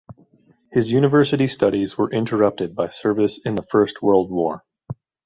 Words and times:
His 0.71 0.91
university 0.91 1.45
studies 1.45 1.95
were 1.95 2.09
interrupted 2.09 2.73
by 2.75 2.87
service 2.89 3.37
in 3.37 3.53
the 3.53 3.61
First 3.61 4.01
World 4.01 4.31
War. 4.31 4.63